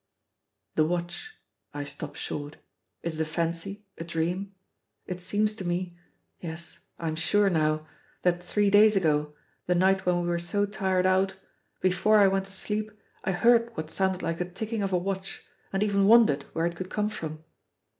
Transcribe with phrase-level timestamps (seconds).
[0.73, 1.35] The watch
[1.75, 2.57] I stop short
[3.03, 4.55] is it a fancy, a dream?
[5.05, 5.95] It seems to me
[6.39, 7.85] yes, I am sure now
[8.23, 9.35] that three days ago,
[9.67, 11.35] the night when we were so tired out,
[11.81, 12.89] before I went to sleep
[13.23, 16.75] I heard what sounded like the ticking of a watch and even wondered where it
[16.75, 17.43] could come from.